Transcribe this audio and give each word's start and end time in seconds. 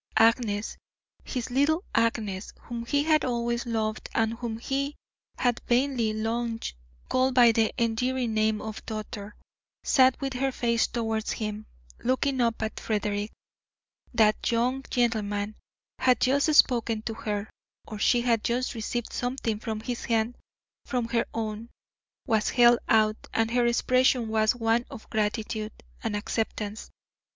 Agnes, 0.17 0.79
his 1.23 1.51
little 1.51 1.83
Agnes, 1.93 2.53
whom 2.61 2.87
he 2.87 3.03
had 3.03 3.23
always 3.23 3.67
loved 3.67 4.09
and 4.15 4.33
whom 4.33 4.57
he 4.57 4.95
had 5.37 5.61
vainly 5.67 6.11
longed 6.11 6.63
to 6.63 6.73
call 7.07 7.31
by 7.31 7.51
the 7.51 7.71
endearing 7.77 8.33
name 8.33 8.63
of 8.63 8.83
daughter, 8.87 9.35
sat 9.83 10.19
with 10.19 10.33
her 10.33 10.51
face 10.51 10.87
towards 10.87 11.33
him, 11.33 11.67
looking 12.03 12.41
up 12.41 12.63
at 12.63 12.79
Frederick. 12.79 13.31
That 14.11 14.49
young 14.51 14.83
gentleman 14.89 15.53
had 15.99 16.19
just 16.19 16.51
spoken 16.55 17.03
to 17.03 17.13
her, 17.13 17.47
or 17.87 17.99
she 17.99 18.21
had 18.21 18.43
just 18.43 18.73
received 18.73 19.13
something 19.13 19.59
from 19.59 19.81
his 19.81 20.05
hand 20.05 20.35
for 20.83 21.03
her 21.09 21.27
own 21.31 21.69
was 22.25 22.49
held 22.49 22.79
out 22.89 23.27
and 23.35 23.51
her 23.51 23.67
expression 23.67 24.29
was 24.29 24.55
one 24.55 24.83
of 24.89 25.11
gratitude 25.11 25.73
and 26.01 26.15
acceptance. 26.15 26.89